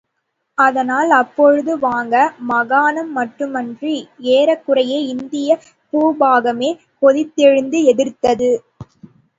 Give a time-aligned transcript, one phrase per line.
[0.57, 2.15] அதனால், அப்போது வங்க
[2.47, 3.93] மாகாணம் மட்டுமன்று,
[4.31, 5.59] ஏறக்குறைய இந்திய
[5.93, 6.71] பூபாகமே
[7.01, 8.51] கொதித்தெழுந்து எதிர்த்தது.